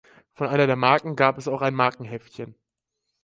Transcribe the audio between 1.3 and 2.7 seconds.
es auch ein Markenheftchen.